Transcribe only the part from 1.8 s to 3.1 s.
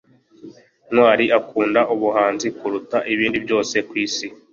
ubuhanzi kuruta